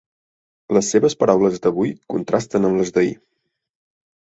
Les 0.77 0.89
seves 0.93 1.17
paraules 1.25 1.63
d'avui 1.67 1.95
contrasten 2.17 2.69
amb 2.71 2.85
les 2.85 2.97
d'ahir. 2.97 3.17